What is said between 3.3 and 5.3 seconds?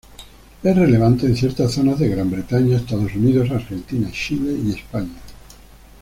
Argentina, Chile y España.